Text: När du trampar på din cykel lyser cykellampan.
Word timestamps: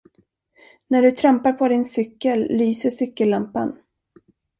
När 0.87 1.01
du 1.01 1.11
trampar 1.11 1.53
på 1.53 1.67
din 1.67 1.85
cykel 1.85 2.47
lyser 2.49 2.89
cykellampan. 2.89 3.77